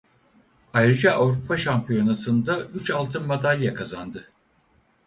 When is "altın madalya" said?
2.91-3.73